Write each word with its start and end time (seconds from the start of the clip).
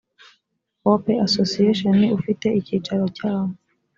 hope 0.83 1.09
association 1.27 1.97
ufite 2.17 2.47
icyicaro 2.59 3.05
cyawo 3.17 3.53